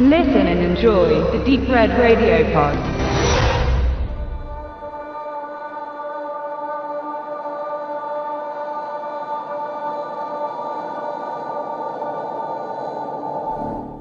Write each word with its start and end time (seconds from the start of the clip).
Listen 0.00 0.46
and 0.46 0.60
enjoy 0.60 1.08
the 1.32 1.44
Deep 1.44 1.68
Red 1.68 1.90
Radio 1.98 2.44
Pod. 2.52 2.78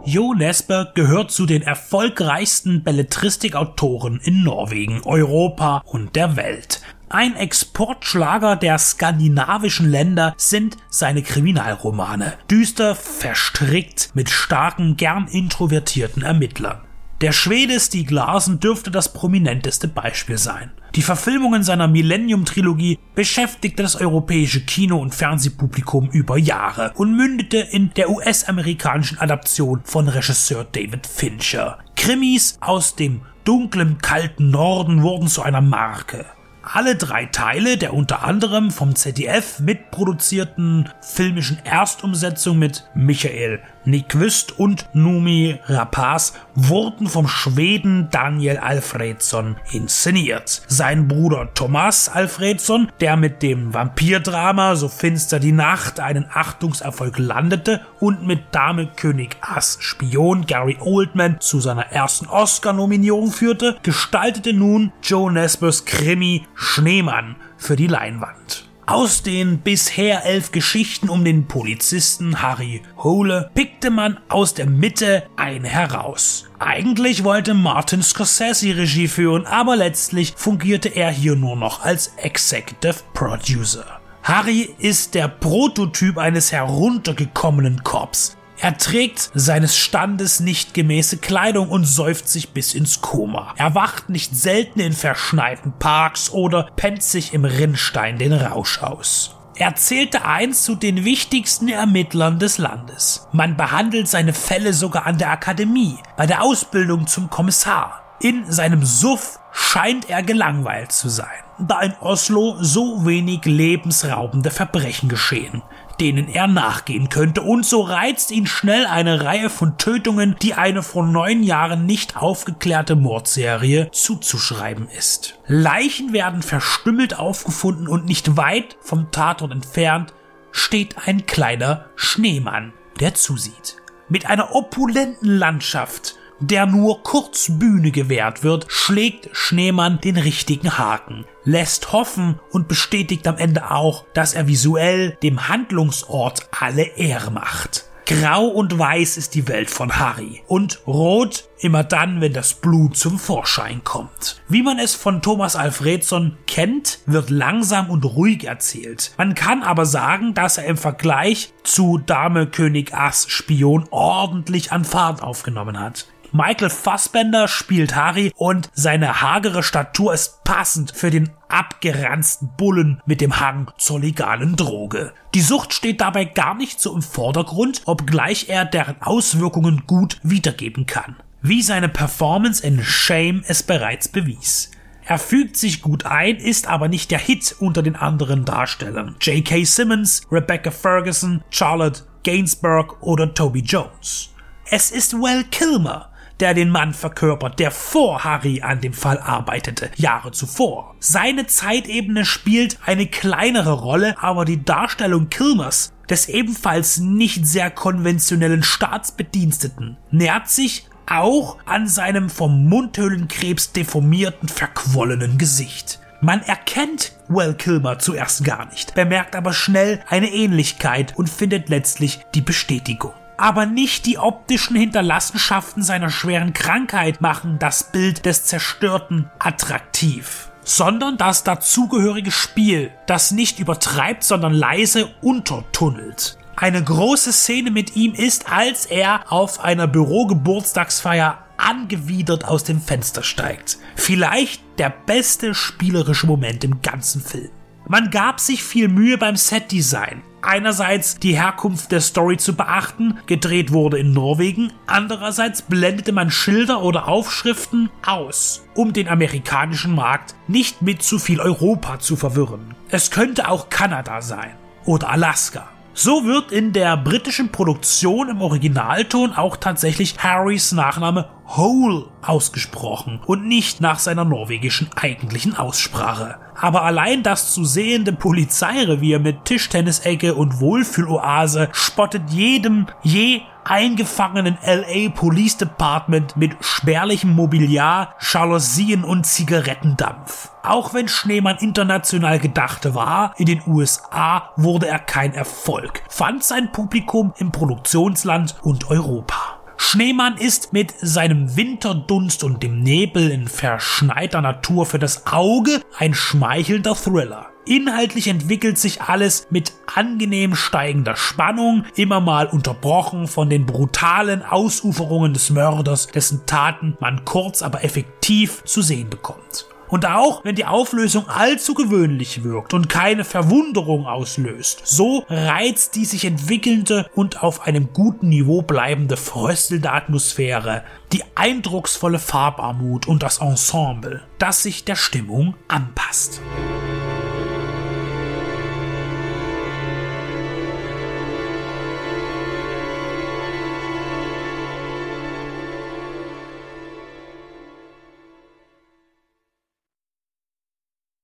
Jo 0.05 0.33
Nesbø 0.33 0.83
gehört 0.93 1.31
zu 1.31 1.47
den 1.47 1.63
erfolgreichsten 1.63 2.83
Belletristikautoren 2.83 4.19
in 4.23 4.43
Norwegen, 4.43 5.01
Europa 5.03 5.81
und 5.83 6.15
der 6.15 6.35
Welt. 6.35 6.81
Ein 7.09 7.37
Exportschlager 7.37 8.57
der 8.57 8.77
skandinavischen 8.77 9.89
Länder 9.89 10.33
sind 10.35 10.75
seine 10.89 11.21
Kriminalromane, 11.21 12.33
düster 12.51 12.95
verstrickt 12.95 14.11
mit 14.13 14.29
starken, 14.29 14.97
gern 14.97 15.27
introvertierten 15.27 16.21
Ermittlern. 16.21 16.81
Der 17.21 17.31
Schwede 17.31 17.79
Stieg 17.79 18.11
Larsen 18.11 18.59
dürfte 18.59 18.91
das 18.91 19.13
prominenteste 19.13 19.87
Beispiel 19.87 20.37
sein. 20.37 20.71
Die 20.95 21.01
Verfilmungen 21.01 21.63
seiner 21.63 21.87
Millennium-Trilogie 21.87 22.99
beschäftigte 23.15 23.83
das 23.83 23.95
europäische 23.95 24.65
Kino- 24.65 24.99
und 24.99 25.15
Fernsehpublikum 25.15 26.09
über 26.11 26.37
Jahre 26.37 26.91
und 26.95 27.15
mündete 27.15 27.57
in 27.57 27.91
der 27.95 28.09
US-amerikanischen 28.09 29.17
Adaption 29.17 29.79
von 29.85 30.09
Regisseur 30.09 30.65
David 30.65 31.07
Fincher. 31.07 31.79
Krimis 31.95 32.57
aus 32.59 32.95
dem 32.95 33.21
dunklen, 33.45 33.97
kalten 33.99 34.51
Norden 34.51 35.01
wurden 35.01 35.27
zu 35.27 35.41
einer 35.41 35.61
Marke. 35.61 36.25
Alle 36.73 36.97
drei 36.97 37.27
Teile 37.27 37.77
der 37.77 37.93
unter 37.93 38.23
anderem 38.23 38.71
vom 38.71 38.93
ZDF 38.93 39.59
mitproduzierten 39.59 40.89
filmischen 40.99 41.59
Erstumsetzung 41.63 42.59
mit 42.59 42.89
Michael 42.93 43.61
Nyqvist 43.87 44.59
und 44.59 44.89
Numi 44.91 45.59
Rapaz 45.65 46.33
wurden 46.55 47.07
vom 47.07 47.27
Schweden 47.29 48.09
Daniel 48.11 48.57
Alfredsson 48.57 49.55
inszeniert. 49.71 50.63
Sein 50.67 51.07
Bruder 51.07 51.53
Thomas 51.53 52.09
Alfredsson, 52.09 52.91
der 52.99 53.15
mit 53.15 53.41
dem 53.41 53.73
Vampirdrama 53.73 54.75
So 54.75 54.89
finster 54.89 55.39
die 55.39 55.53
Nacht 55.53 56.01
einen 56.01 56.25
Achtungserfolg 56.29 57.17
landete 57.17 57.79
und 58.01 58.27
mit 58.27 58.53
Dame 58.53 58.87
König 58.87 59.37
Ass 59.39 59.77
Spion 59.79 60.45
Gary 60.45 60.77
Oldman 60.81 61.39
zu 61.39 61.61
seiner 61.61 61.93
ersten 61.93 62.27
Oscar-Nominierung 62.27 63.31
führte, 63.31 63.77
gestaltete 63.83 64.51
nun 64.51 64.91
Joe 65.01 65.31
Nesbers 65.31 65.85
Krimi 65.85 66.45
Schneemann 66.55 67.37
für 67.57 67.77
die 67.77 67.87
Leinwand. 67.87 68.66
Aus 68.89 69.21
den 69.21 69.57
bisher 69.57 70.23
elf 70.25 70.53
Geschichten 70.53 71.09
um 71.09 71.25
den 71.25 71.45
Polizisten 71.45 72.41
Harry 72.41 72.81
Hole 72.97 73.51
pickte 73.53 73.89
man 73.89 74.17
aus 74.29 74.53
der 74.53 74.65
Mitte 74.65 75.23
eine 75.35 75.67
heraus. 75.67 76.45
Eigentlich 76.57 77.25
wollte 77.25 77.53
Martin 77.53 78.01
Scorsese 78.01 78.77
Regie 78.77 79.09
führen, 79.09 79.45
aber 79.45 79.75
letztlich 79.75 80.35
fungierte 80.37 80.87
er 80.87 81.11
hier 81.11 81.35
nur 81.35 81.57
noch 81.57 81.81
als 81.81 82.13
Executive 82.15 83.03
Producer. 83.13 83.99
Harry 84.23 84.73
ist 84.79 85.15
der 85.15 85.27
Prototyp 85.27 86.17
eines 86.17 86.53
heruntergekommenen 86.53 87.83
Cops, 87.83 88.36
er 88.59 88.77
trägt 88.77 89.29
seines 89.35 89.77
Standes 89.77 90.39
nicht 90.39 90.73
gemäße 90.73 91.17
Kleidung 91.17 91.69
und 91.69 91.85
säuft 91.85 92.27
sich 92.27 92.49
bis 92.49 92.73
ins 92.73 93.01
Koma. 93.01 93.53
Er 93.57 93.75
wacht 93.75 94.09
nicht 94.09 94.35
selten 94.35 94.79
in 94.79 94.93
verschneiten 94.93 95.73
Parks 95.77 96.31
oder 96.31 96.69
pennt 96.75 97.03
sich 97.03 97.33
im 97.33 97.45
Rinnstein 97.45 98.17
den 98.17 98.33
Rausch 98.33 98.81
aus. 98.81 99.35
Er 99.55 99.75
zählte 99.75 100.25
einst 100.25 100.65
zu 100.65 100.75
den 100.75 101.03
wichtigsten 101.03 101.67
Ermittlern 101.67 102.39
des 102.39 102.57
Landes. 102.57 103.27
Man 103.31 103.57
behandelt 103.57 104.07
seine 104.07 104.33
Fälle 104.33 104.73
sogar 104.73 105.07
an 105.07 105.17
der 105.17 105.31
Akademie, 105.31 105.97
bei 106.15 106.27
der 106.27 106.43
Ausbildung 106.43 107.07
zum 107.07 107.29
Kommissar. 107.29 108.03
In 108.19 108.51
seinem 108.51 108.83
Suff 108.83 109.39
scheint 109.51 110.09
er 110.09 110.23
gelangweilt 110.23 110.91
zu 110.91 111.09
sein, 111.09 111.43
da 111.59 111.81
in 111.81 111.93
Oslo 111.99 112.57
so 112.59 113.05
wenig 113.05 113.45
lebensraubende 113.45 114.51
Verbrechen 114.51 115.09
geschehen 115.09 115.61
denen 115.99 116.27
er 116.27 116.47
nachgehen 116.47 117.09
könnte, 117.09 117.41
und 117.41 117.65
so 117.65 117.81
reizt 117.81 118.31
ihn 118.31 118.47
schnell 118.47 118.85
eine 118.85 119.23
Reihe 119.23 119.49
von 119.49 119.77
Tötungen, 119.77 120.35
die 120.41 120.53
eine 120.53 120.83
vor 120.83 121.05
neun 121.05 121.43
Jahren 121.43 121.85
nicht 121.85 122.17
aufgeklärte 122.17 122.95
Mordserie 122.95 123.89
zuzuschreiben 123.91 124.87
ist. 124.89 125.39
Leichen 125.47 126.13
werden 126.13 126.41
verstümmelt 126.41 127.17
aufgefunden 127.17 127.87
und 127.87 128.05
nicht 128.05 128.37
weit 128.37 128.77
vom 128.81 129.11
Tatort 129.11 129.51
entfernt 129.51 130.13
steht 130.51 130.95
ein 131.05 131.25
kleiner 131.25 131.85
Schneemann, 131.95 132.73
der 132.99 133.13
zusieht. 133.13 133.77
Mit 134.09 134.25
einer 134.25 134.55
opulenten 134.55 135.37
Landschaft 135.37 136.15
der 136.39 136.65
nur 136.65 137.03
kurz 137.03 137.47
Bühne 137.49 137.91
gewährt 137.91 138.43
wird, 138.43 138.65
schlägt 138.69 139.29
Schneemann 139.31 139.99
den 140.01 140.17
richtigen 140.17 140.77
Haken, 140.77 141.25
lässt 141.43 141.91
hoffen 141.93 142.39
und 142.51 142.67
bestätigt 142.67 143.27
am 143.27 143.37
Ende 143.37 143.71
auch, 143.71 144.05
dass 144.13 144.33
er 144.33 144.47
visuell 144.47 145.17
dem 145.23 145.47
Handlungsort 145.47 146.47
alle 146.51 146.83
Ehre 146.97 147.31
macht. 147.31 147.87
Grau 148.07 148.45
und 148.45 148.79
weiß 148.79 149.17
ist 149.17 149.35
die 149.35 149.49
Welt 149.49 149.69
von 149.69 149.99
Harry 149.99 150.41
und 150.47 150.79
rot 150.87 151.49
immer 151.59 151.83
dann, 151.83 152.21
wenn 152.21 152.31
das 152.31 152.53
Blut 152.53 152.95
zum 152.95 153.19
Vorschein 153.19 153.83
kommt. 153.83 154.41
Wie 154.47 154.63
man 154.63 154.79
es 154.79 154.95
von 154.95 155.21
Thomas 155.21 155.57
Alfredson 155.57 156.37
kennt, 156.47 156.99
wird 157.05 157.29
langsam 157.29 157.89
und 157.89 158.05
ruhig 158.05 158.45
erzählt. 158.45 159.11
Man 159.17 159.35
kann 159.35 159.61
aber 159.61 159.85
sagen, 159.85 160.33
dass 160.33 160.57
er 160.57 160.67
im 160.67 160.77
Vergleich 160.77 161.51
zu 161.63 161.97
Dame 161.97 162.47
König 162.47 162.93
Ass 162.93 163.25
Spion 163.27 163.87
ordentlich 163.91 164.71
an 164.71 164.85
Fahrt 164.85 165.21
aufgenommen 165.21 165.77
hat. 165.77 166.07
Michael 166.31 166.69
Fassbender 166.69 167.47
spielt 167.47 167.95
Harry 167.95 168.31
und 168.35 168.69
seine 168.73 169.21
hagere 169.21 169.63
Statur 169.63 170.13
ist 170.13 170.43
passend 170.43 170.91
für 170.95 171.09
den 171.09 171.29
abgeranzten 171.47 172.49
Bullen 172.57 173.01
mit 173.05 173.21
dem 173.21 173.39
Hang 173.39 173.71
zur 173.77 173.99
legalen 173.99 174.55
Droge. 174.55 175.13
Die 175.33 175.41
Sucht 175.41 175.73
steht 175.73 176.01
dabei 176.01 176.25
gar 176.25 176.55
nicht 176.55 176.79
so 176.79 176.93
im 176.93 177.01
Vordergrund, 177.01 177.81
obgleich 177.85 178.49
er 178.49 178.65
deren 178.65 179.01
Auswirkungen 179.01 179.83
gut 179.87 180.19
wiedergeben 180.23 180.85
kann. 180.85 181.15
Wie 181.41 181.61
seine 181.61 181.89
Performance 181.89 182.65
in 182.65 182.83
Shame 182.83 183.43
es 183.47 183.63
bereits 183.63 184.07
bewies. 184.07 184.71
Er 185.05 185.19
fügt 185.19 185.55
sich 185.55 185.81
gut 185.81 186.05
ein, 186.05 186.35
ist 186.35 186.67
aber 186.67 186.89
nicht 186.89 187.11
der 187.11 187.19
Hit 187.19 187.55
unter 187.59 187.81
den 187.81 187.95
anderen 187.95 188.43
Darstellern. 188.43 189.15
J.K. 189.21 189.63
Simmons, 189.63 190.23
Rebecca 190.29 190.69
Ferguson, 190.69 191.41
Charlotte 191.49 192.03
Gainsbourg 192.23 193.01
oder 193.01 193.33
Toby 193.33 193.61
Jones. 193.61 194.31
Es 194.69 194.91
ist 194.91 195.13
Well 195.13 195.45
Kilmer, 195.45 196.09
der 196.39 196.53
den 196.53 196.69
Mann 196.69 196.93
verkörpert, 196.93 197.59
der 197.59 197.71
vor 197.71 198.23
Harry 198.23 198.61
an 198.61 198.81
dem 198.81 198.93
Fall 198.93 199.19
arbeitete, 199.19 199.89
Jahre 199.95 200.31
zuvor. 200.31 200.95
Seine 200.99 201.47
Zeitebene 201.47 202.25
spielt 202.25 202.77
eine 202.85 203.07
kleinere 203.07 203.73
Rolle, 203.73 204.15
aber 204.21 204.45
die 204.45 204.63
Darstellung 204.63 205.29
Kilmers, 205.29 205.93
des 206.09 206.29
ebenfalls 206.29 206.99
nicht 206.99 207.45
sehr 207.45 207.71
konventionellen 207.71 208.63
Staatsbediensteten, 208.63 209.97
nährt 210.11 210.49
sich 210.49 210.87
auch 211.09 211.57
an 211.65 211.87
seinem 211.87 212.29
vom 212.29 212.67
Mundhöhlenkrebs 212.67 213.71
deformierten, 213.71 214.49
verquollenen 214.49 215.37
Gesicht. 215.37 215.99
Man 216.19 216.41
erkennt 216.41 217.13
Well 217.27 217.53
Kilmer 217.53 217.99
zuerst 217.99 218.43
gar 218.43 218.65
nicht, 218.71 218.95
bemerkt 218.95 219.35
aber 219.35 219.53
schnell 219.53 220.01
eine 220.09 220.31
Ähnlichkeit 220.31 221.13
und 221.15 221.29
findet 221.29 221.69
letztlich 221.69 222.19
die 222.33 222.41
Bestätigung 222.41 223.13
aber 223.37 223.65
nicht 223.65 224.05
die 224.05 224.17
optischen 224.17 224.75
Hinterlassenschaften 224.75 225.83
seiner 225.83 226.09
schweren 226.09 226.53
Krankheit 226.53 227.21
machen 227.21 227.59
das 227.59 227.91
Bild 227.91 228.25
des 228.25 228.45
Zerstörten 228.45 229.29
attraktiv, 229.39 230.51
sondern 230.63 231.17
das 231.17 231.43
dazugehörige 231.43 232.31
Spiel, 232.31 232.91
das 233.05 233.31
nicht 233.31 233.59
übertreibt, 233.59 234.23
sondern 234.23 234.53
leise 234.53 235.09
untertunnelt. 235.21 236.37
Eine 236.55 236.83
große 236.83 237.31
Szene 237.31 237.69
mit 237.69 237.95
ihm 237.95 238.13
ist, 238.15 238.51
als 238.51 238.87
er 238.87 239.31
auf 239.31 239.59
einer 239.59 239.85
Bürogeburtstagsfeier 239.85 241.37
angewidert 241.57 242.45
aus 242.45 242.63
dem 242.63 242.81
Fenster 242.81 243.21
steigt. 243.21 243.77
Vielleicht 243.95 244.61
der 244.79 244.89
beste 244.89 245.53
spielerische 245.53 246.25
Moment 246.25 246.63
im 246.63 246.81
ganzen 246.81 247.21
Film. 247.21 247.49
Man 247.87 248.09
gab 248.09 248.39
sich 248.39 248.63
viel 248.63 248.87
Mühe 248.87 249.17
beim 249.17 249.35
Setdesign 249.35 250.23
einerseits 250.47 251.19
die 251.19 251.35
Herkunft 251.35 251.91
der 251.91 252.01
Story 252.01 252.37
zu 252.37 252.55
beachten, 252.55 253.19
gedreht 253.25 253.71
wurde 253.71 253.99
in 253.99 254.13
Norwegen, 254.13 254.71
andererseits 254.87 255.61
blendete 255.61 256.13
man 256.13 256.31
Schilder 256.31 256.81
oder 256.81 257.07
Aufschriften 257.07 257.89
aus, 258.05 258.65
um 258.73 258.93
den 258.93 259.09
amerikanischen 259.09 259.93
Markt 259.93 260.35
nicht 260.47 260.81
mit 260.81 261.03
zu 261.03 261.19
viel 261.19 261.41
Europa 261.41 261.99
zu 261.99 262.15
verwirren. 262.15 262.75
Es 262.89 263.11
könnte 263.11 263.49
auch 263.49 263.69
Kanada 263.69 264.21
sein 264.21 264.55
oder 264.85 265.09
Alaska. 265.09 265.67
So 265.93 266.25
wird 266.25 266.51
in 266.51 266.73
der 266.73 266.95
britischen 266.95 267.51
Produktion 267.51 268.29
im 268.29 268.41
Originalton 268.41 269.33
auch 269.33 269.57
tatsächlich 269.57 270.17
Harrys 270.19 270.71
Nachname 270.71 271.27
Hole 271.47 272.05
ausgesprochen 272.21 273.21
und 273.25 273.47
nicht 273.47 273.79
nach 273.79 273.99
seiner 273.99 274.25
norwegischen 274.25 274.89
eigentlichen 274.95 275.55
Aussprache. 275.55 276.35
Aber 276.59 276.83
allein 276.83 277.23
das 277.23 277.53
zu 277.53 277.63
sehende 277.63 278.11
Polizeirevier 278.11 279.19
mit 279.19 279.45
Tischtennisecke 279.45 280.35
und 280.35 280.59
Wohlfühloase 280.59 281.69
spottet 281.71 282.31
jedem 282.31 282.87
je 283.03 283.41
eingefangenen 283.63 284.57
LA 284.65 285.09
Police 285.09 285.57
Department 285.57 286.37
mit 286.37 286.55
spärlichem 286.61 287.33
Mobiliar, 287.33 288.15
Jalousien 288.19 289.03
und 289.03 289.25
Zigarettendampf. 289.25 290.51
Auch 290.63 290.93
wenn 290.93 291.07
Schneemann 291.07 291.57
international 291.57 292.39
gedacht 292.39 292.93
war, 292.93 293.33
in 293.37 293.45
den 293.45 293.61
USA 293.67 294.51
wurde 294.55 294.87
er 294.87 294.99
kein 294.99 295.33
Erfolg, 295.33 296.01
fand 296.09 296.43
sein 296.43 296.71
Publikum 296.71 297.33
im 297.37 297.51
Produktionsland 297.51 298.55
und 298.63 298.89
Europa. 298.89 299.46
Schneemann 299.77 300.37
ist 300.37 300.73
mit 300.73 300.93
seinem 300.99 301.55
Winterdunst 301.55 302.43
und 302.43 302.61
dem 302.61 302.81
Nebel 302.81 303.31
in 303.31 303.47
verschneiter 303.47 304.41
Natur 304.41 304.85
für 304.85 304.99
das 304.99 305.27
Auge 305.27 305.81
ein 305.97 306.13
schmeichelnder 306.13 306.95
Thriller. 306.95 307.51
Inhaltlich 307.65 308.27
entwickelt 308.27 308.77
sich 308.77 309.01
alles 309.01 309.47
mit 309.49 309.73
angenehm 309.93 310.55
steigender 310.55 311.15
Spannung, 311.15 311.85
immer 311.95 312.21
mal 312.21 312.47
unterbrochen 312.47 313.27
von 313.27 313.49
den 313.49 313.65
brutalen 313.65 314.41
Ausuferungen 314.41 315.33
des 315.33 315.49
Mörders, 315.49 316.07
dessen 316.07 316.45
Taten 316.45 316.97
man 316.99 317.25
kurz 317.25 317.61
aber 317.61 317.83
effektiv 317.83 318.63
zu 318.63 318.81
sehen 318.81 319.09
bekommt. 319.09 319.67
Und 319.89 320.05
auch 320.05 320.43
wenn 320.43 320.55
die 320.55 320.65
Auflösung 320.65 321.27
allzu 321.29 321.73
gewöhnlich 321.73 322.43
wirkt 322.43 322.73
und 322.73 322.89
keine 322.89 323.23
Verwunderung 323.23 324.05
auslöst, 324.05 324.81
so 324.85 325.25
reizt 325.29 325.95
die 325.95 326.05
sich 326.05 326.25
entwickelnde 326.25 327.09
und 327.15 327.43
auf 327.43 327.61
einem 327.61 327.93
guten 327.93 328.29
Niveau 328.29 328.61
bleibende 328.61 329.17
fröstelnde 329.17 329.91
Atmosphäre, 329.91 330.83
die 331.13 331.23
eindrucksvolle 331.35 332.19
Farbarmut 332.19 333.07
und 333.07 333.23
das 333.23 333.39
Ensemble, 333.39 334.23
das 334.39 334.63
sich 334.63 334.83
der 334.83 334.95
Stimmung 334.95 335.55
anpasst. 335.67 336.41